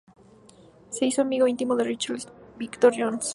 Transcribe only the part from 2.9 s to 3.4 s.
Jones.